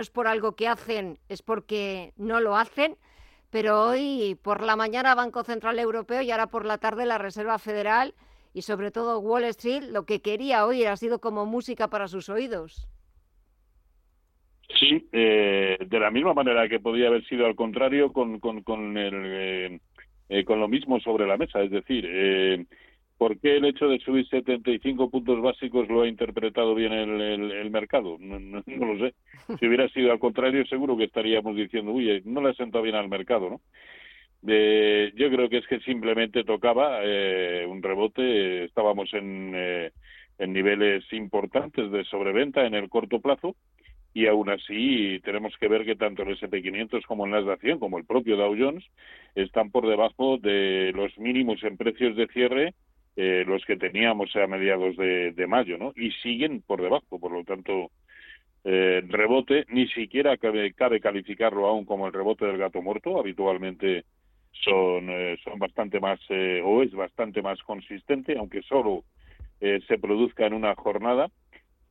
es 0.00 0.10
por 0.10 0.26
algo 0.26 0.56
que 0.56 0.66
hacen, 0.66 1.18
es 1.28 1.42
porque 1.42 2.12
no 2.16 2.40
lo 2.40 2.56
hacen. 2.56 2.96
Pero 3.50 3.84
hoy 3.84 4.38
por 4.42 4.62
la 4.62 4.76
mañana 4.76 5.14
Banco 5.14 5.42
Central 5.42 5.78
Europeo 5.78 6.22
y 6.22 6.30
ahora 6.30 6.46
por 6.46 6.64
la 6.64 6.78
tarde 6.78 7.04
la 7.04 7.18
Reserva 7.18 7.58
Federal 7.58 8.14
y 8.54 8.62
sobre 8.62 8.90
todo 8.90 9.18
Wall 9.18 9.44
Street 9.44 9.82
lo 9.90 10.04
que 10.06 10.20
quería 10.20 10.66
oír 10.66 10.88
ha 10.88 10.96
sido 10.96 11.20
como 11.20 11.46
música 11.46 11.88
para 11.88 12.08
sus 12.08 12.28
oídos. 12.28 12.88
Sí, 14.78 15.08
eh, 15.12 15.78
de 15.84 15.98
la 15.98 16.12
misma 16.12 16.32
manera 16.32 16.68
que 16.68 16.78
podía 16.78 17.08
haber 17.08 17.24
sido 17.26 17.44
al 17.44 17.56
contrario 17.56 18.12
con, 18.12 18.38
con, 18.38 18.62
con, 18.62 18.96
el, 18.96 19.14
eh, 19.26 19.80
eh, 20.28 20.44
con 20.44 20.60
lo 20.60 20.68
mismo 20.68 21.00
sobre 21.00 21.26
la 21.26 21.36
mesa. 21.36 21.60
Es 21.60 21.72
decir, 21.72 22.06
eh, 22.08 22.66
¿por 23.20 23.38
qué 23.38 23.58
el 23.58 23.66
hecho 23.66 23.86
de 23.86 23.98
subir 23.98 24.26
75 24.26 25.10
puntos 25.10 25.42
básicos 25.42 25.86
lo 25.90 26.00
ha 26.00 26.08
interpretado 26.08 26.74
bien 26.74 26.90
el, 26.94 27.20
el, 27.52 27.70
mercado? 27.70 28.16
No, 28.18 28.62
lo 28.66 28.98
sé. 28.98 29.14
Si 29.58 29.66
hubiera 29.66 29.90
sido 29.90 30.10
al 30.10 30.18
contrario, 30.18 30.64
seguro 30.64 30.96
que 30.96 31.04
estaríamos 31.04 31.54
diciendo, 31.54 31.92
uy, 31.92 32.22
no 32.24 32.40
le 32.40 32.48
ha 32.48 32.54
sentado 32.54 32.82
bien 32.82 32.96
al 32.96 33.10
mercado, 33.10 33.50
¿no? 33.50 33.60
Eh, 34.48 35.12
yo 35.16 35.28
creo 35.28 35.50
que 35.50 35.58
es 35.58 35.66
que 35.66 35.80
simplemente 35.80 36.44
tocaba 36.44 37.00
eh, 37.02 37.66
un 37.68 37.82
rebote, 37.82 38.64
estábamos 38.64 39.12
en, 39.12 39.52
eh, 39.54 39.90
niveles 40.38 41.04
importantes 41.12 41.90
de 41.90 42.04
sobreventa 42.04 42.64
en 42.64 42.72
el 42.72 42.88
corto 42.88 43.20
plazo 43.20 43.54
y 44.14 44.28
aún 44.28 44.48
así 44.48 45.20
tenemos 45.22 45.54
que 45.60 45.68
ver 45.68 45.84
que 45.84 45.94
tanto 45.94 46.22
el 46.22 46.38
SP500 46.38 47.04
como 47.04 47.26
el 47.26 47.32
Nasdaq 47.32 47.78
como 47.78 47.98
el 47.98 48.06
propio 48.06 48.38
Dow 48.38 48.56
Jones 48.58 48.84
están 49.34 49.70
por 49.70 49.86
debajo 49.86 50.38
de 50.38 50.92
los 50.94 51.18
mínimos 51.18 51.62
en 51.64 51.76
precios 51.76 52.16
de 52.16 52.26
cierre 52.28 52.72
eh, 53.22 53.44
los 53.46 53.62
que 53.66 53.76
teníamos 53.76 54.34
a 54.34 54.46
mediados 54.46 54.96
de, 54.96 55.46
mayo, 55.46 55.76
¿no? 55.76 55.92
Y 55.94 56.10
siguen 56.22 56.62
por 56.62 56.80
debajo, 56.80 57.18
por 57.18 57.32
lo 57.32 57.44
tanto, 57.44 57.90
eh, 58.64 59.02
rebote 59.06 59.66
ni 59.68 59.86
siquiera 59.88 60.38
cabe, 60.38 60.72
cabe 60.72 61.00
calificarlo 61.00 61.66
aún 61.66 61.84
como 61.84 62.06
el 62.06 62.14
rebote 62.14 62.46
del 62.46 62.56
gato 62.56 62.80
muerto, 62.80 63.20
habitualmente 63.20 64.04
son, 64.64 65.10
eh, 65.10 65.38
son 65.44 65.58
bastante 65.58 66.00
más, 66.00 66.18
eh, 66.30 66.62
o 66.64 66.82
es 66.82 66.92
bastante 66.92 67.42
más 67.42 67.60
consistente, 67.62 68.38
aunque 68.38 68.62
solo 68.62 69.04
eh, 69.60 69.80
se 69.86 69.98
produzca 69.98 70.46
en 70.46 70.54
una 70.54 70.74
jornada. 70.74 71.28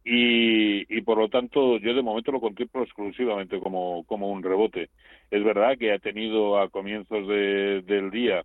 Y, 0.03 0.97
y, 0.97 1.01
por 1.01 1.19
lo 1.19 1.29
tanto 1.29 1.77
yo 1.77 1.93
de 1.93 2.01
momento 2.01 2.31
lo 2.31 2.39
contemplo 2.39 2.81
exclusivamente 2.81 3.59
como, 3.59 4.03
como 4.05 4.31
un 4.31 4.41
rebote. 4.41 4.89
Es 5.29 5.43
verdad 5.43 5.77
que 5.77 5.91
ha 5.91 5.99
tenido 5.99 6.59
a 6.59 6.69
comienzos 6.69 7.27
de, 7.27 7.83
del 7.85 8.09
día, 8.09 8.43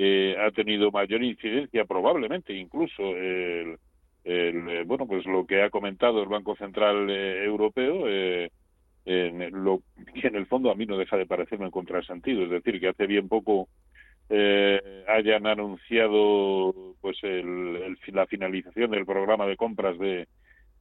eh, 0.00 0.36
ha 0.38 0.52
tenido 0.52 0.92
mayor 0.92 1.24
incidencia 1.24 1.84
probablemente 1.84 2.54
incluso 2.54 3.02
el, 3.02 3.76
el, 4.22 4.84
bueno 4.84 5.08
pues 5.08 5.26
lo 5.26 5.44
que 5.44 5.60
ha 5.62 5.70
comentado 5.70 6.22
el 6.22 6.28
Banco 6.28 6.54
Central 6.54 7.10
eh, 7.10 7.44
Europeo 7.44 8.04
eh, 8.06 8.48
en 9.04 9.64
lo 9.64 9.82
que 10.14 10.28
en 10.28 10.36
el 10.36 10.46
fondo 10.46 10.70
a 10.70 10.76
mí 10.76 10.86
no 10.86 10.96
deja 10.98 11.16
de 11.16 11.26
parecerme 11.26 11.64
en 11.64 11.70
contrasentido, 11.72 12.44
es 12.44 12.50
decir, 12.50 12.78
que 12.78 12.88
hace 12.88 13.06
bien 13.06 13.28
poco 13.28 13.68
eh, 14.28 15.04
hayan 15.08 15.46
anunciado 15.46 16.94
pues 17.00 17.16
el, 17.24 17.96
el, 18.06 18.14
la 18.14 18.26
finalización 18.26 18.90
del 18.92 19.06
programa 19.06 19.46
de 19.46 19.56
compras 19.56 19.98
de, 19.98 20.28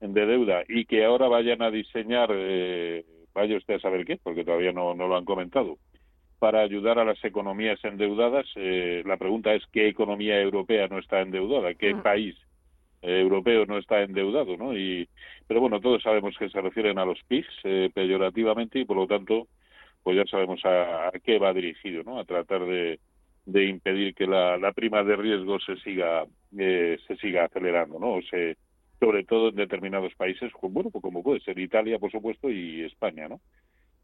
de 0.01 0.25
deuda 0.25 0.63
y 0.67 0.85
que 0.85 1.05
ahora 1.05 1.27
vayan 1.27 1.61
a 1.61 1.71
diseñar, 1.71 2.29
eh, 2.33 3.05
vaya 3.33 3.57
usted 3.57 3.75
a 3.75 3.79
saber 3.79 4.05
qué, 4.05 4.17
porque 4.21 4.43
todavía 4.43 4.73
no, 4.73 4.93
no 4.93 5.07
lo 5.07 5.17
han 5.17 5.25
comentado, 5.25 5.77
para 6.39 6.61
ayudar 6.61 6.99
a 6.99 7.05
las 7.05 7.23
economías 7.23 7.79
endeudadas. 7.83 8.45
Eh, 8.55 9.03
la 9.05 9.17
pregunta 9.17 9.53
es 9.53 9.63
qué 9.71 9.87
economía 9.87 10.39
europea 10.41 10.87
no 10.87 10.99
está 10.99 11.21
endeudada, 11.21 11.73
qué 11.73 11.93
mm. 11.93 12.01
país 12.03 12.35
eh, 13.01 13.21
europeo 13.21 13.65
no 13.65 13.77
está 13.77 14.01
endeudado, 14.01 14.57
¿no? 14.57 14.77
Y, 14.77 15.07
pero 15.47 15.61
bueno, 15.61 15.79
todos 15.79 16.01
sabemos 16.03 16.35
que 16.37 16.49
se 16.49 16.61
refieren 16.61 16.97
a 16.97 17.05
los 17.05 17.19
PIGs 17.27 17.59
eh, 17.63 17.89
peyorativamente 17.93 18.79
y 18.79 18.85
por 18.85 18.97
lo 18.97 19.07
tanto, 19.07 19.47
pues 20.03 20.17
ya 20.17 20.25
sabemos 20.25 20.63
a, 20.65 21.07
a, 21.07 21.11
qué 21.23 21.39
va 21.39 21.53
dirigido, 21.53 22.03
¿no? 22.03 22.19
A 22.19 22.25
tratar 22.25 22.65
de, 22.65 22.99
de 23.45 23.65
impedir 23.65 24.13
que 24.13 24.27
la, 24.27 24.57
la 24.57 24.73
prima 24.73 25.03
de 25.03 25.15
riesgo 25.15 25.59
se 25.59 25.77
siga 25.77 26.25
eh, 26.57 26.97
se 27.07 27.15
siga 27.17 27.45
acelerando, 27.45 27.99
¿no? 27.99 28.13
O 28.13 28.21
se, 28.21 28.57
sobre 28.99 29.23
todo 29.23 29.49
en 29.49 29.55
determinados 29.55 30.13
países, 30.15 30.51
bueno, 30.61 30.89
pues 30.89 31.01
como 31.01 31.23
puede 31.23 31.39
ser 31.41 31.59
Italia, 31.59 31.99
por 31.99 32.11
supuesto, 32.11 32.49
y 32.49 32.81
España, 32.81 33.27
¿no? 33.27 33.39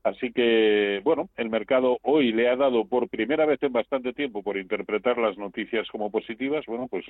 Así 0.03 0.33
que, 0.33 0.99
bueno, 1.03 1.29
el 1.37 1.49
mercado 1.49 1.97
hoy 2.01 2.33
le 2.33 2.49
ha 2.49 2.57
dado 2.57 2.85
por 2.85 3.07
primera 3.07 3.45
vez 3.45 3.63
en 3.63 3.71
bastante 3.71 4.11
tiempo 4.11 4.43
por 4.43 4.57
interpretar 4.57 5.17
las 5.17 5.37
noticias 5.37 5.87
como 5.89 6.11
positivas. 6.11 6.65
Bueno, 6.67 6.87
pues, 6.89 7.05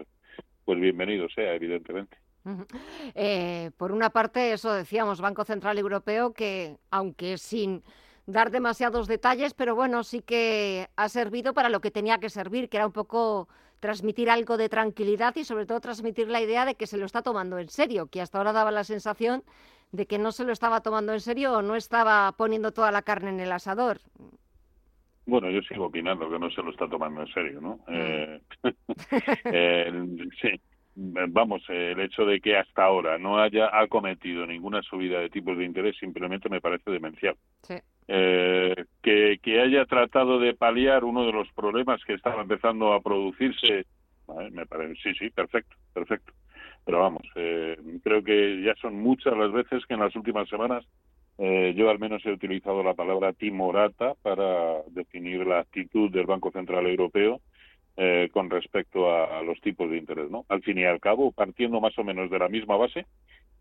pues 0.64 0.80
bienvenido 0.80 1.28
sea, 1.30 1.56
evidentemente. 1.56 2.16
Eh, 3.16 3.72
por 3.78 3.92
una 3.92 4.12
parte, 4.12 4.54
eso 4.54 4.72
decíamos, 4.72 5.22
Banco 5.22 5.44
Central 5.44 5.80
Europeo, 5.80 6.34
que 6.34 6.78
aunque 6.92 7.40
sin 7.40 7.82
dar 8.28 8.52
demasiados 8.52 9.08
detalles, 9.08 9.56
pero 9.56 9.76
bueno, 9.76 10.04
sí 10.04 10.22
que 10.22 10.88
ha 10.96 11.10
servido 11.10 11.54
para 11.56 11.70
lo 11.70 11.82
que 11.82 11.90
tenía 11.90 12.20
que 12.20 12.30
servir, 12.30 12.70
que 12.70 12.78
era 12.78 12.86
un 12.86 12.94
poco 12.94 13.50
transmitir 13.80 14.30
algo 14.30 14.56
de 14.56 14.70
tranquilidad 14.70 15.36
y 15.36 15.44
sobre 15.44 15.66
todo 15.66 15.82
transmitir 15.82 16.30
la 16.30 16.42
idea 16.42 16.64
de 16.64 16.76
que 16.76 16.88
se 16.88 16.98
lo 16.98 17.06
está 17.06 17.22
tomando 17.22 17.58
en 17.58 17.70
serio, 17.70 18.08
que 18.08 18.22
hasta 18.22 18.38
ahora 18.38 18.54
daba 18.54 18.72
la 18.72 18.84
sensación 18.84 19.44
de 19.94 20.08
que 20.08 20.18
no 20.18 20.32
se 20.32 20.44
lo 20.44 20.52
estaba 20.52 20.82
tomando 20.82 21.14
en 21.14 21.22
serio 21.22 21.54
o 21.54 21.62
no 21.62 21.76
estaba 21.76 22.32
poniendo 22.34 22.74
toda 22.74 22.92
la 22.92 23.04
carne 23.04 23.30
en 23.30 23.40
el 23.40 23.52
asador. 23.52 24.00
Bueno, 25.26 25.50
yo 25.52 25.62
sigo 25.62 25.86
opinando 25.86 26.30
que 26.30 26.40
no 26.40 26.50
se 26.50 26.64
lo 26.64 26.72
está 26.72 26.90
tomando 26.90 27.22
en 27.22 27.28
serio, 27.28 27.62
¿no? 27.62 27.76
Mm. 27.88 27.94
Eh, 27.94 28.42
eh, 29.46 30.06
sí, 30.42 30.50
vamos, 30.96 31.64
el 31.70 32.00
hecho 32.00 32.26
de 32.26 32.42
que 32.42 32.58
hasta 32.58 32.84
ahora 32.84 33.20
no 33.20 33.38
haya 33.38 33.70
acometido 33.72 34.48
ninguna 34.48 34.82
subida 34.82 35.20
de 35.20 35.30
tipos 35.30 35.58
de 35.58 35.64
interés 35.64 35.96
simplemente 35.98 36.50
me 36.50 36.60
parece 36.60 36.90
demencial. 36.90 37.38
Sí. 37.62 37.76
Eh, 38.08 38.86
que, 39.02 39.38
que 39.44 39.62
haya 39.62 39.86
tratado 39.86 40.40
de 40.40 40.56
paliar 40.56 41.04
uno 41.04 41.24
de 41.24 41.34
los 41.34 41.48
problemas 41.54 42.04
que 42.04 42.16
estaba 42.16 42.42
empezando 42.42 42.94
a 42.94 43.00
producirse, 43.00 43.86
me 44.52 44.66
parece, 44.66 44.96
sí, 45.04 45.14
sí, 45.14 45.30
perfecto, 45.30 45.76
perfecto 45.94 46.34
pero 46.86 47.00
vamos, 47.00 47.24
eh, 47.36 47.78
creo 48.04 48.24
que 48.24 48.62
ya 48.64 48.76
son 48.82 49.00
muchas 49.00 49.36
las 49.38 49.52
veces 49.52 49.86
que 49.86 49.94
en 49.94 50.02
las 50.02 50.16
últimas 50.16 50.48
semanas 50.50 50.86
eh, 51.38 51.74
yo 51.76 51.90
al 51.90 52.00
menos 52.00 52.26
he 52.26 52.32
utilizado 52.32 52.84
la 52.84 52.94
palabra 52.94 53.34
timorata 53.34 54.14
para 54.22 54.84
definir 54.88 55.46
la 55.48 55.60
actitud 55.60 56.12
del 56.12 56.26
Banco 56.26 56.52
Central 56.52 56.86
Europeo 56.86 57.42
eh, 57.98 58.30
con 58.32 58.50
respecto 58.50 59.12
a, 59.12 59.40
a, 59.40 59.44
los 59.44 59.60
tipos 59.62 59.90
de 59.90 59.98
interés, 59.98 60.30
¿no? 60.30 60.46
Al 60.50 60.62
fin 60.62 60.78
y 60.78 60.84
al 60.84 61.00
cabo, 61.00 61.32
partiendo 61.32 61.80
más 61.80 61.98
o 61.98 62.04
menos 62.04 62.30
de 62.30 62.40
la 62.40 62.50
misma 62.50 62.76
base, 62.76 63.06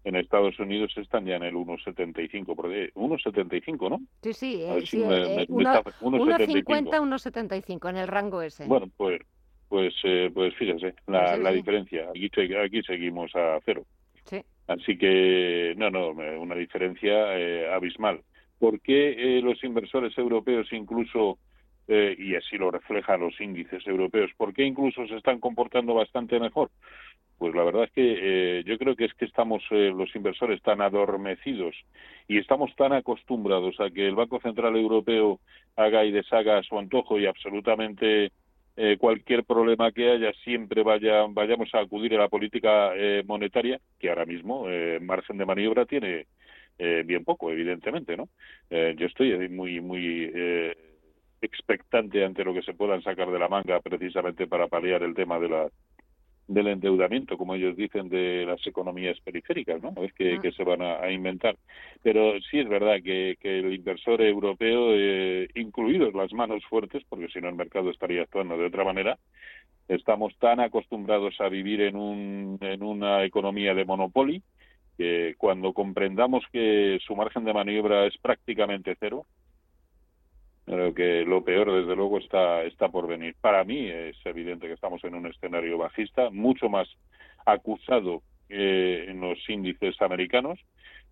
en 0.04 0.16
Estados 0.16 0.58
Unidos 0.58 0.92
están 0.96 1.24
ya 1.26 1.36
en 1.36 1.44
el 1.44 1.54
1,75 1.54 2.56
por 2.56 2.68
1,75, 2.68 3.90
¿no? 3.90 4.00
Sí, 4.22 4.32
sí, 4.32 4.62
eh, 4.62 4.82
sí 4.84 4.98
me, 4.98 5.42
eh, 5.42 5.46
1,50, 5.48 5.98
1,75 6.00 7.90
en 7.90 7.96
el 7.96 8.08
rango 8.08 8.42
ese. 8.42 8.66
Bueno, 8.66 8.88
pues 8.96 9.20
pues 9.72 9.94
eh, 10.04 10.30
pues 10.34 10.54
fíjese 10.56 10.92
la, 11.06 11.34
la 11.38 11.50
diferencia 11.50 12.10
aquí 12.10 12.30
aquí 12.54 12.82
seguimos 12.82 13.34
a 13.34 13.58
cero 13.64 13.86
sí. 14.26 14.42
así 14.66 14.98
que 14.98 15.72
no 15.78 15.88
no 15.88 16.10
una 16.10 16.54
diferencia 16.56 17.38
eh, 17.38 17.72
abismal 17.72 18.20
¿por 18.58 18.82
qué 18.82 19.12
eh, 19.12 19.40
los 19.40 19.64
inversores 19.64 20.12
europeos 20.18 20.70
incluso 20.72 21.38
eh, 21.88 22.14
y 22.18 22.34
así 22.34 22.58
lo 22.58 22.70
reflejan 22.70 23.20
los 23.20 23.40
índices 23.40 23.86
europeos 23.86 24.30
¿por 24.36 24.52
qué 24.52 24.62
incluso 24.62 25.06
se 25.06 25.16
están 25.16 25.40
comportando 25.40 25.94
bastante 25.94 26.38
mejor? 26.38 26.70
Pues 27.42 27.56
la 27.56 27.64
verdad 27.64 27.84
es 27.84 27.90
que 27.90 28.18
eh, 28.20 28.64
yo 28.64 28.78
creo 28.78 28.94
que 28.94 29.06
es 29.06 29.14
que 29.14 29.24
estamos 29.24 29.64
eh, 29.70 29.90
los 29.92 30.14
inversores 30.14 30.62
tan 30.62 30.80
adormecidos 30.80 31.74
y 32.28 32.38
estamos 32.38 32.72
tan 32.76 32.92
acostumbrados 32.92 33.80
a 33.80 33.90
que 33.90 34.06
el 34.06 34.14
Banco 34.14 34.38
Central 34.40 34.76
Europeo 34.76 35.40
haga 35.74 36.04
y 36.04 36.12
deshaga 36.12 36.58
a 36.58 36.62
su 36.62 36.78
antojo 36.78 37.18
y 37.18 37.26
absolutamente 37.26 38.30
eh, 38.76 38.96
cualquier 38.98 39.44
problema 39.44 39.92
que 39.92 40.10
haya 40.10 40.32
siempre 40.44 40.82
vaya, 40.82 41.26
vayamos 41.28 41.74
a 41.74 41.80
acudir 41.80 42.14
a 42.14 42.18
la 42.18 42.28
política 42.28 42.92
eh, 42.96 43.22
monetaria, 43.26 43.80
que 43.98 44.08
ahora 44.08 44.24
mismo 44.24 44.68
eh, 44.68 44.98
margen 45.00 45.38
de 45.38 45.46
maniobra 45.46 45.84
tiene 45.84 46.26
eh, 46.78 47.02
bien 47.04 47.24
poco, 47.24 47.50
evidentemente, 47.50 48.16
¿no? 48.16 48.28
Eh, 48.70 48.94
yo 48.96 49.06
estoy 49.06 49.48
muy, 49.48 49.80
muy 49.80 50.30
eh, 50.34 50.76
expectante 51.40 52.24
ante 52.24 52.44
lo 52.44 52.54
que 52.54 52.62
se 52.62 52.72
puedan 52.72 53.02
sacar 53.02 53.30
de 53.30 53.38
la 53.38 53.48
manga 53.48 53.80
precisamente 53.80 54.46
para 54.46 54.68
paliar 54.68 55.02
el 55.02 55.14
tema 55.14 55.38
de 55.38 55.48
la 55.48 55.68
del 56.48 56.68
endeudamiento, 56.68 57.38
como 57.38 57.54
ellos 57.54 57.76
dicen, 57.76 58.08
de 58.08 58.44
las 58.46 58.66
economías 58.66 59.18
periféricas, 59.20 59.82
¿no? 59.82 59.92
Es 60.02 60.12
que, 60.12 60.38
que 60.40 60.52
se 60.52 60.64
van 60.64 60.82
a, 60.82 61.00
a, 61.00 61.10
inventar. 61.10 61.56
Pero 62.02 62.40
sí 62.50 62.58
es 62.58 62.68
verdad 62.68 62.96
que, 63.02 63.36
que 63.40 63.60
el 63.60 63.72
inversor 63.72 64.20
europeo, 64.22 64.88
eh, 64.92 65.48
incluidos 65.54 66.14
las 66.14 66.32
manos 66.32 66.64
fuertes, 66.66 67.02
porque 67.08 67.28
si 67.28 67.40
no 67.40 67.48
el 67.48 67.54
mercado 67.54 67.90
estaría 67.90 68.22
actuando 68.22 68.58
de 68.58 68.66
otra 68.66 68.84
manera, 68.84 69.18
estamos 69.88 70.36
tan 70.38 70.60
acostumbrados 70.60 71.40
a 71.40 71.48
vivir 71.48 71.80
en, 71.82 71.96
un, 71.96 72.58
en 72.60 72.82
una 72.82 73.24
economía 73.24 73.74
de 73.74 73.84
monopolio 73.84 74.40
que 74.98 75.34
cuando 75.38 75.72
comprendamos 75.72 76.44
que 76.52 76.98
su 77.06 77.16
margen 77.16 77.44
de 77.44 77.54
maniobra 77.54 78.06
es 78.06 78.16
prácticamente 78.18 78.96
cero, 79.00 79.26
Creo 80.64 80.94
que 80.94 81.24
lo 81.24 81.42
peor, 81.44 81.72
desde 81.72 81.96
luego, 81.96 82.18
está, 82.18 82.62
está 82.62 82.88
por 82.88 83.08
venir. 83.08 83.34
Para 83.40 83.64
mí 83.64 83.88
es 83.88 84.16
evidente 84.24 84.68
que 84.68 84.74
estamos 84.74 85.02
en 85.04 85.14
un 85.14 85.26
escenario 85.26 85.76
bajista, 85.76 86.30
mucho 86.30 86.68
más 86.68 86.88
acusado 87.44 88.22
eh, 88.48 89.06
en 89.08 89.20
los 89.20 89.38
índices 89.48 90.00
americanos, 90.00 90.60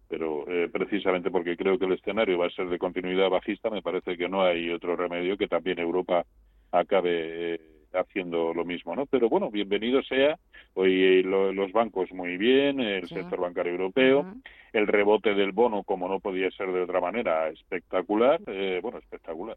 pero 0.08 0.44
eh, 0.49 0.69
precisamente 0.70 1.31
porque 1.31 1.56
creo 1.56 1.79
que 1.79 1.87
el 1.87 1.93
escenario 1.93 2.38
va 2.38 2.47
a 2.47 2.50
ser 2.50 2.69
de 2.69 2.79
continuidad 2.79 3.29
bajista, 3.29 3.70
me 3.70 3.82
parece 3.82 4.17
que 4.17 4.29
no 4.29 4.43
hay 4.43 4.70
otro 4.70 4.94
remedio 4.94 5.37
que 5.37 5.49
también 5.49 5.79
Europa 5.79 6.25
acabe 6.70 7.55
eh, 7.55 7.61
haciendo 7.92 8.54
lo 8.54 8.64
mismo, 8.64 8.94
¿no? 8.94 9.06
Pero 9.06 9.28
bueno, 9.28 9.50
bienvenido 9.50 10.02
sea. 10.02 10.38
Hoy 10.75 11.22
los 11.22 11.72
bancos 11.72 12.12
muy 12.12 12.37
bien, 12.37 12.81
el 12.81 13.08
sector 13.08 13.40
bancario 13.40 13.72
europeo, 13.72 14.34
el 14.72 14.87
rebote 14.87 15.34
del 15.34 15.52
bono, 15.52 15.82
como 15.82 16.08
no 16.08 16.20
podía 16.20 16.50
ser 16.50 16.72
de 16.72 16.82
otra 16.82 17.00
manera, 17.00 17.48
espectacular. 17.48 18.40
bueno, 18.82 18.98
espectacular. 18.98 19.56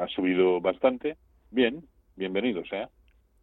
ha 0.00 0.06
subido 0.08 0.60
bastante. 0.60 1.16
Bien, 1.50 1.84
bienvenido 2.16 2.64
sea. 2.64 2.88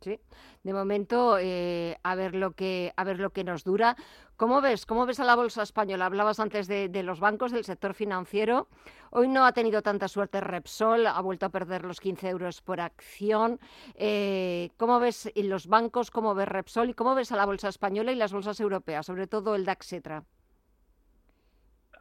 Sí, 0.02 0.20
de 0.64 0.74
momento 0.74 1.38
eh, 1.40 1.96
a 2.02 2.16
ver 2.16 2.34
lo 2.34 2.54
que 2.54 2.92
a 2.98 3.04
ver 3.04 3.20
lo 3.20 3.30
que 3.30 3.44
nos 3.44 3.64
dura. 3.64 3.96
¿Cómo 4.36 4.60
ves? 4.60 4.88
¿Cómo 4.88 5.06
ves 5.06 5.20
a 5.20 5.26
la 5.26 5.36
bolsa 5.36 5.62
española? 5.62 6.08
Hablabas 6.08 6.40
antes 6.40 6.68
de, 6.68 7.04
los 7.04 7.20
bancos, 7.20 7.52
del 7.52 7.64
sector 7.64 7.94
financiero. 7.94 8.68
Hoy 9.12 9.28
no 9.28 9.46
ha 9.46 9.52
tenido 9.52 9.84
tanta 9.84 10.08
suerte 10.08 10.42
Repsol, 10.42 11.06
ha 11.06 11.22
vuelto 11.22 11.46
a 11.46 11.50
perder 11.50 11.86
los 11.86 12.00
15 12.00 12.30
euros 12.30 12.64
por 12.64 12.82
acción. 12.82 13.60
Eh, 13.94 14.72
¿Cómo 14.78 15.00
ves 15.00 15.32
los 15.36 15.68
bancos? 15.68 16.10
¿Cómo 16.10 16.34
ves 16.34 16.48
Repsol? 16.48 16.90
¿Y 16.90 16.94
cómo 16.96 17.14
ves 17.14 17.32
a 17.32 17.38
la 17.38 17.46
bolsa 17.46 17.70
española 17.70 18.12
y 18.12 18.16
las 18.16 18.34
bolsas 18.34 18.60
europeas, 18.60 19.06
sobre 19.06 19.28
todo 19.28 19.54
el 19.54 19.66
DAX, 19.66 19.94
etcétera? 19.94 20.24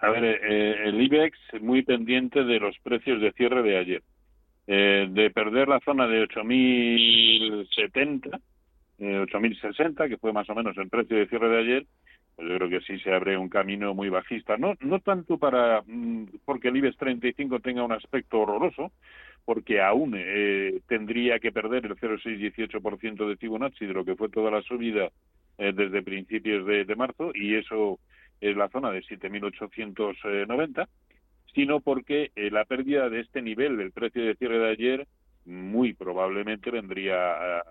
A 0.00 0.08
ver, 0.08 0.24
eh, 0.24 0.88
el 0.88 0.98
IBEX 1.02 1.38
muy 1.60 1.82
pendiente 1.82 2.42
de 2.44 2.58
los 2.58 2.78
precios 2.78 3.20
de 3.20 3.32
cierre 3.32 3.62
de 3.62 3.76
ayer. 3.76 4.02
Eh, 4.72 5.08
de 5.10 5.30
perder 5.30 5.66
la 5.66 5.80
zona 5.80 6.06
de 6.06 6.28
8.070, 6.28 8.40
eh, 9.00 9.26
8.060, 9.28 10.08
que 10.08 10.16
fue 10.16 10.32
más 10.32 10.48
o 10.48 10.54
menos 10.54 10.78
el 10.78 10.88
precio 10.88 11.16
de 11.16 11.26
cierre 11.26 11.48
de 11.48 11.58
ayer, 11.58 11.84
pues 12.36 12.48
yo 12.48 12.56
creo 12.56 12.70
que 12.70 12.80
sí 12.82 12.96
se 13.00 13.12
abre 13.12 13.36
un 13.36 13.48
camino 13.48 13.94
muy 13.94 14.10
bajista. 14.10 14.56
No, 14.58 14.74
no 14.78 15.00
tanto 15.00 15.38
para 15.38 15.82
mm, 15.84 16.26
porque 16.44 16.68
el 16.68 16.76
IBEX 16.76 16.96
35 16.98 17.58
tenga 17.58 17.82
un 17.82 17.90
aspecto 17.90 18.38
horroroso, 18.38 18.92
porque 19.44 19.82
aún 19.82 20.14
eh, 20.16 20.80
tendría 20.86 21.40
que 21.40 21.50
perder 21.50 21.86
el 21.86 21.96
0,618% 21.96 23.28
de 23.28 23.36
Fibonacci 23.38 23.86
de 23.86 23.94
lo 23.94 24.04
que 24.04 24.14
fue 24.14 24.28
toda 24.28 24.52
la 24.52 24.62
subida 24.62 25.10
eh, 25.58 25.72
desde 25.74 26.04
principios 26.04 26.64
de 26.64 26.94
marzo, 26.94 27.32
y 27.34 27.56
eso 27.56 27.98
es 28.40 28.56
la 28.56 28.68
zona 28.68 28.92
de 28.92 29.02
7.890 29.02 30.86
sino 31.54 31.80
porque 31.80 32.30
eh, 32.36 32.50
la 32.50 32.64
pérdida 32.64 33.08
de 33.08 33.20
este 33.20 33.42
nivel 33.42 33.76
del 33.76 33.92
precio 33.92 34.24
de 34.24 34.36
cierre 34.36 34.58
de 34.58 34.70
ayer 34.70 35.06
muy 35.44 35.94
probablemente 35.94 36.70
vendría 36.70 37.62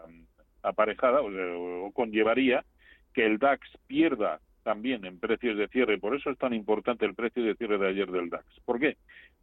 aparejada 0.64 1.22
o, 1.22 1.92
conllevaría 1.94 2.66
que 3.14 3.26
el 3.26 3.38
DAX 3.38 3.62
pierda 3.88 4.42
también 4.64 5.06
en 5.06 5.20
precios 5.20 5.58
de 5.58 5.70
cierre. 5.70 5.98
Por 5.98 6.16
eso 6.16 6.30
es 6.30 6.38
tan 6.38 6.54
importante 6.54 7.06
el 7.06 7.16
precio 7.16 7.44
de 7.44 7.56
cierre 7.56 7.78
de 7.78 7.88
ayer 7.88 8.12
del 8.12 8.30
DAX. 8.30 8.46
¿Por 8.66 8.80
qué? 8.80 8.98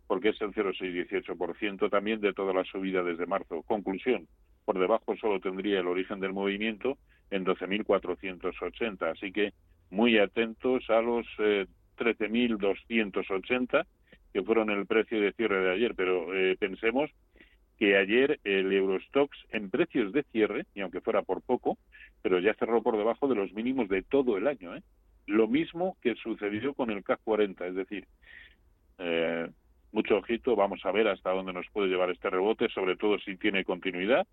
Porque 0.07 0.29
es 0.31 0.41
el 0.41 0.53
0,618% 0.53 1.91
también 1.91 2.21
de 2.21 2.33
toda 2.33 2.53
la 2.53 2.65
subida 2.65 3.03
desde 3.03 3.27
marzo. 3.27 3.63
Conclusión, 3.63 4.29
por 4.65 4.79
debajo 4.79 5.17
solo 5.17 5.41
tendría 5.41 5.81
el 5.81 5.89
origen 5.89 6.21
del 6.21 6.33
movimiento 6.33 6.97
en 7.31 7.45
12.480. 7.45 9.11
Así 9.11 9.33
que 9.33 9.53
muy 9.91 10.19
atentos 10.19 10.89
a 10.91 11.01
los 11.01 11.27
13.280 11.39 13.81
eh, 13.81 13.85
que 14.37 14.43
fueron 14.43 14.69
el 14.69 14.85
precio 14.85 15.19
de 15.19 15.33
cierre 15.33 15.65
de 15.65 15.73
ayer, 15.73 15.95
pero 15.95 16.35
eh, 16.35 16.57
pensemos 16.61 17.11
que 17.79 17.97
ayer 17.97 18.39
el 18.45 18.71
Eurostox 18.71 19.35
en 19.51 19.71
precios 19.71 20.13
de 20.13 20.25
cierre, 20.25 20.67
y 20.75 20.83
aunque 20.83 21.01
fuera 21.01 21.23
por 21.23 21.41
poco, 21.41 21.79
pero 22.21 22.39
ya 22.39 22.53
cerró 22.53 22.83
por 22.83 22.99
debajo 22.99 23.29
de 23.29 23.35
los 23.35 23.51
mínimos 23.55 23.89
de 23.89 24.03
todo 24.03 24.37
el 24.37 24.47
año. 24.47 24.77
¿eh? 24.77 24.83
Lo 25.27 25.49
mismo 25.49 25.97
que 26.03 26.17
sucedió 26.17 26.75
con 26.75 26.91
el 26.91 27.03
CAC 27.03 27.21
40, 27.25 27.67
es 27.67 27.75
decir, 27.77 28.07
eh, 28.99 29.49
mucho 29.91 30.19
ojito, 30.19 30.55
vamos 30.55 30.85
a 30.85 30.93
ver 30.93 31.09
hasta 31.09 31.31
dónde 31.31 31.55
nos 31.55 31.67
puede 31.73 31.89
llevar 31.89 32.11
este 32.11 32.29
rebote, 32.29 32.69
sobre 32.69 32.97
todo 32.97 33.19
si 33.21 33.39
tiene 33.39 33.65
continuidad, 33.65 34.27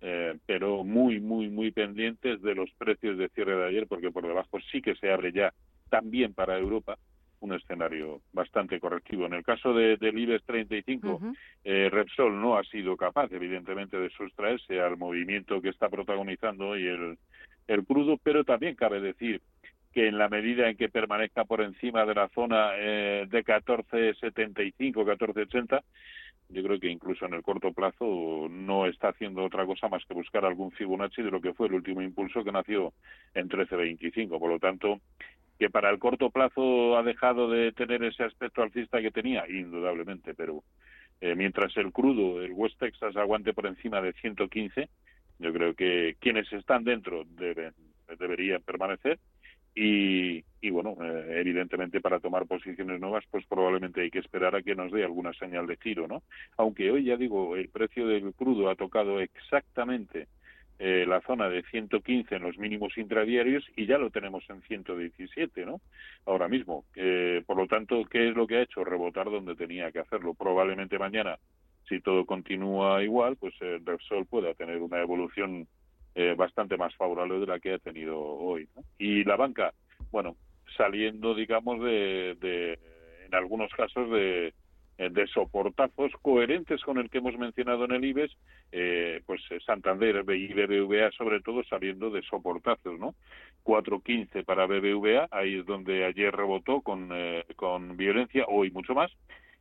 eh, 0.00 0.38
pero 0.46 0.84
muy, 0.84 1.18
muy, 1.18 1.48
muy 1.48 1.72
pendientes 1.72 2.40
de 2.40 2.54
los 2.54 2.70
precios 2.78 3.18
de 3.18 3.28
cierre 3.30 3.56
de 3.56 3.66
ayer, 3.66 3.88
porque 3.88 4.12
por 4.12 4.24
debajo 4.24 4.60
sí 4.70 4.80
que 4.80 4.94
se 4.94 5.10
abre 5.10 5.32
ya 5.32 5.52
también 5.88 6.34
para 6.34 6.56
Europa 6.56 6.96
un 7.40 7.54
escenario 7.54 8.20
bastante 8.32 8.78
correctivo. 8.78 9.26
En 9.26 9.34
el 9.34 9.44
caso 9.44 9.72
de, 9.72 9.96
del 9.96 10.18
IBEX 10.18 10.44
35, 10.44 11.20
eh, 11.64 11.88
Repsol 11.90 12.40
no 12.40 12.56
ha 12.56 12.64
sido 12.64 12.96
capaz, 12.96 13.32
evidentemente, 13.32 13.98
de 13.98 14.10
sustraerse 14.10 14.80
al 14.80 14.96
movimiento 14.96 15.60
que 15.60 15.70
está 15.70 15.88
protagonizando 15.88 16.68
hoy 16.68 16.86
el, 16.86 17.18
el 17.66 17.84
crudo, 17.84 18.18
pero 18.22 18.44
también 18.44 18.74
cabe 18.74 19.00
decir 19.00 19.40
que 19.92 20.06
en 20.06 20.18
la 20.18 20.28
medida 20.28 20.68
en 20.68 20.76
que 20.76 20.88
permanezca 20.88 21.44
por 21.44 21.62
encima 21.62 22.04
de 22.06 22.14
la 22.14 22.28
zona 22.28 22.72
eh, 22.76 23.26
de 23.28 23.44
14.75, 23.44 24.92
14.80, 24.92 25.82
yo 26.50 26.62
creo 26.64 26.80
que 26.80 26.88
incluso 26.88 27.26
en 27.26 27.34
el 27.34 27.42
corto 27.42 27.72
plazo 27.72 28.48
no 28.50 28.86
está 28.86 29.08
haciendo 29.08 29.44
otra 29.44 29.64
cosa 29.66 29.88
más 29.88 30.04
que 30.04 30.14
buscar 30.14 30.44
algún 30.44 30.72
Fibonacci 30.72 31.22
de 31.22 31.30
lo 31.30 31.40
que 31.40 31.54
fue 31.54 31.68
el 31.68 31.74
último 31.74 32.02
impulso 32.02 32.42
que 32.42 32.52
nació 32.52 32.92
en 33.34 33.48
13.25. 33.48 34.38
Por 34.38 34.50
lo 34.50 34.58
tanto, 34.58 35.00
que 35.60 35.68
para 35.68 35.90
el 35.90 35.98
corto 35.98 36.30
plazo 36.30 36.96
ha 36.96 37.02
dejado 37.02 37.50
de 37.50 37.70
tener 37.72 38.02
ese 38.02 38.24
aspecto 38.24 38.62
alcista 38.62 39.02
que 39.02 39.10
tenía, 39.10 39.44
indudablemente, 39.46 40.32
pero 40.32 40.64
eh, 41.20 41.34
mientras 41.34 41.76
el 41.76 41.92
crudo, 41.92 42.42
el 42.42 42.52
West 42.52 42.78
Texas, 42.78 43.14
aguante 43.14 43.52
por 43.52 43.66
encima 43.66 44.00
de 44.00 44.14
115, 44.14 44.88
yo 45.38 45.52
creo 45.52 45.74
que 45.74 46.16
quienes 46.18 46.50
están 46.50 46.82
dentro 46.82 47.24
deben, 47.36 47.74
deberían 48.18 48.62
permanecer 48.62 49.18
y, 49.74 50.42
y 50.62 50.70
bueno, 50.70 50.96
eh, 51.02 51.40
evidentemente 51.40 52.00
para 52.00 52.20
tomar 52.20 52.46
posiciones 52.46 52.98
nuevas, 52.98 53.24
pues 53.30 53.44
probablemente 53.46 54.00
hay 54.00 54.10
que 54.10 54.20
esperar 54.20 54.56
a 54.56 54.62
que 54.62 54.74
nos 54.74 54.90
dé 54.90 55.04
alguna 55.04 55.34
señal 55.34 55.66
de 55.66 55.76
giro, 55.76 56.08
¿no? 56.08 56.22
Aunque 56.56 56.90
hoy 56.90 57.04
ya 57.04 57.18
digo, 57.18 57.54
el 57.54 57.68
precio 57.68 58.06
del 58.06 58.32
crudo 58.32 58.70
ha 58.70 58.76
tocado 58.76 59.20
exactamente 59.20 60.26
eh, 60.82 61.04
la 61.06 61.20
zona 61.20 61.50
de 61.50 61.62
115 61.64 62.36
en 62.36 62.42
los 62.42 62.56
mínimos 62.56 62.96
intradiarios 62.96 63.62
y 63.76 63.84
ya 63.84 63.98
lo 63.98 64.08
tenemos 64.08 64.48
en 64.48 64.62
117, 64.62 65.66
¿no? 65.66 65.82
Ahora 66.24 66.48
mismo. 66.48 66.86
Eh, 66.96 67.42
por 67.46 67.58
lo 67.58 67.66
tanto, 67.66 68.02
¿qué 68.10 68.30
es 68.30 68.34
lo 68.34 68.46
que 68.46 68.56
ha 68.56 68.62
hecho? 68.62 68.82
Rebotar 68.82 69.30
donde 69.30 69.54
tenía 69.54 69.92
que 69.92 69.98
hacerlo. 69.98 70.32
Probablemente 70.32 70.98
mañana, 70.98 71.38
si 71.86 72.00
todo 72.00 72.24
continúa 72.24 73.02
igual, 73.02 73.36
pues 73.36 73.52
el 73.60 73.84
Repsol 73.84 74.24
pueda 74.24 74.54
tener 74.54 74.80
una 74.80 75.02
evolución 75.02 75.68
eh, 76.14 76.34
bastante 76.34 76.78
más 76.78 76.96
favorable 76.96 77.38
de 77.38 77.46
la 77.46 77.60
que 77.60 77.74
ha 77.74 77.78
tenido 77.78 78.18
hoy. 78.18 78.66
Y 78.96 79.22
la 79.24 79.36
banca, 79.36 79.74
bueno, 80.10 80.34
saliendo, 80.78 81.34
digamos, 81.34 81.84
de, 81.84 82.38
de 82.40 82.78
en 83.26 83.34
algunos 83.34 83.70
casos 83.74 84.10
de 84.10 84.54
de 85.08 85.26
soportazos 85.28 86.12
coherentes 86.20 86.82
con 86.82 86.98
el 86.98 87.08
que 87.08 87.18
hemos 87.18 87.38
mencionado 87.38 87.84
en 87.86 87.92
el 87.92 88.04
IBEX, 88.04 88.36
eh, 88.72 89.22
pues 89.24 89.40
eh, 89.50 89.58
Santander 89.64 90.24
y 90.28 90.52
BBVA 90.52 91.10
sobre 91.12 91.40
todo 91.40 91.64
saliendo 91.64 92.10
de 92.10 92.22
soportazos, 92.22 92.98
¿no? 92.98 93.14
4.15 93.64 94.44
para 94.44 94.66
BBVA, 94.66 95.28
ahí 95.30 95.60
es 95.60 95.66
donde 95.66 96.04
ayer 96.04 96.34
rebotó 96.34 96.80
con, 96.80 97.10
con 97.56 97.96
violencia, 97.96 98.44
hoy 98.48 98.70
mucho 98.70 98.94
más, 98.94 99.10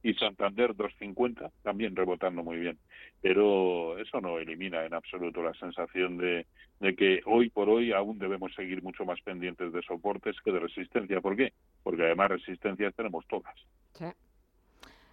y 0.04 0.14
Santander 0.14 0.74
2.50 0.74 1.52
también 1.64 1.96
rebotando 1.96 2.44
muy 2.44 2.58
bien. 2.58 2.78
Pero 3.22 3.98
eso 3.98 4.22
no 4.22 4.40
elimina 4.40 4.86
en 4.86 4.94
absoluto 4.94 5.44
la 5.44 5.54
sensación 5.56 6.18
de, 6.18 6.46
de, 6.80 6.96
que 6.96 7.22
hoy 7.26 7.50
por 7.50 7.70
hoy 7.70 7.92
aún 7.92 8.18
debemos 8.18 8.54
seguir 8.56 8.82
mucho 8.82 9.04
más 9.04 9.20
pendientes 9.22 9.74
de 9.74 9.82
soportes 9.82 10.38
que 10.42 10.52
de 10.52 10.60
resistencia. 10.60 11.20
¿Por 11.20 11.36
qué? 11.36 11.52
Porque 11.84 12.04
además 12.04 12.32
resistencias 12.32 12.96
tenemos 12.96 13.28
todas. 13.28 13.56
Sí 13.94 14.06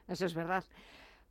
eso 0.09 0.27
es 0.27 0.35
verdad. 0.35 0.65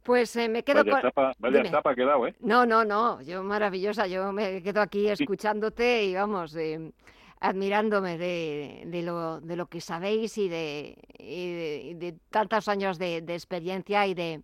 Pues 0.03 0.35
eh, 0.35 0.47
me 0.47 0.63
quedo 0.63 0.83
vaya 0.85 1.11
con... 1.11 1.33
vaya 1.39 1.81
ha 1.83 1.95
quedado, 1.95 2.27
¿eh? 2.27 2.35
No, 2.41 2.65
no, 2.65 2.85
no, 2.85 3.21
yo 3.21 3.43
maravillosa, 3.43 4.05
yo 4.05 4.31
me 4.31 4.61
quedo 4.61 4.81
aquí 4.81 5.07
escuchándote 5.07 6.03
y 6.03 6.13
vamos, 6.13 6.55
eh, 6.55 6.91
admirándome 7.39 8.17
de, 8.17 8.83
de, 8.85 9.01
lo, 9.01 9.41
de 9.41 9.55
lo 9.55 9.65
que 9.65 9.81
sabéis 9.81 10.37
y 10.37 10.47
de, 10.47 10.95
de, 11.17 12.15
tantos 12.29 12.67
años 12.67 12.99
de, 12.99 13.17
experiencia 13.17 14.05
y 14.05 14.13
de... 14.13 14.41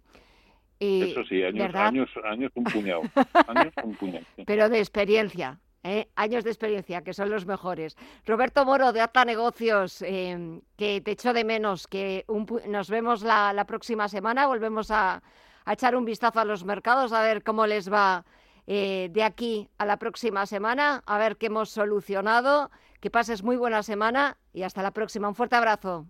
Eso 0.80 1.24
sí, 1.26 1.44
años, 1.44 1.76
años, 1.76 2.10
años 2.24 2.52
un 2.56 2.64
puñado, 2.64 3.02
años 3.48 3.74
un 3.84 3.96
puñado. 3.96 4.26
Pero 4.48 4.68
de 4.68 4.80
experiencia, 4.80 5.60
¿eh? 5.84 6.10
años 6.16 6.44
de 6.44 6.52
experiencia, 6.52 7.04
que 7.04 7.14
son 7.14 7.30
los 7.30 7.46
mejores. 7.46 7.98
Roberto 8.26 8.66
Moro, 8.66 8.94
de 8.94 9.02
Ata 9.02 9.26
Negocios, 9.26 10.02
em, 10.02 10.62
que 10.78 11.02
te 11.02 11.12
echo 11.12 11.34
de 11.34 11.44
menos, 11.44 11.88
que 11.88 12.26
nos 12.68 12.90
vemos 12.90 13.24
la, 13.24 13.66
próxima 13.68 14.08
semana, 14.08 14.48
volvemos 14.48 14.92
a, 14.92 15.22
echar 15.68 15.96
un 15.96 16.06
vistazo 16.06 16.40
a 16.40 16.46
los 16.46 16.66
mercados, 16.66 17.14
a 17.14 17.22
ver 17.22 17.44
cómo 17.44 17.68
les 17.68 17.92
va 17.92 18.26
eh, 18.68 19.10
de 19.12 19.24
aquí 19.24 19.70
a 19.78 19.86
la 19.86 19.98
próxima 19.98 20.46
semana, 20.46 21.04
a 21.06 21.18
ver 21.18 21.38
qué 21.38 21.48
hemos 21.48 21.70
solucionado. 21.70 22.72
Que 23.00 23.10
pases 23.10 23.42
muy 23.42 23.58
buena 23.58 23.82
semana 23.82 24.38
y 24.54 24.62
hasta 24.62 24.84
la 24.84 24.92
próxima. 24.92 25.28
Un 25.28 25.34
fuerte 25.34 25.56
abrazo. 25.56 26.06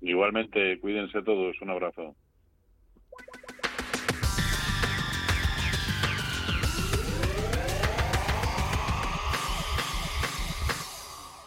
Igualmente, 0.00 0.80
cuídense 0.80 1.22
todos. 1.22 1.54
Un 1.62 1.70
abrazo. 1.70 2.16